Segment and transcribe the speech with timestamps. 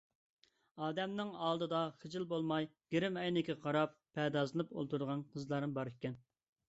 [0.85, 6.19] ئادەمنىڭ ئالدىدا خىجىل بولماي گىرىم ئەينىكىگە قاراپ پەردازلىنىپ ئولتۇرىدىغان قىزلارمۇ باركەن...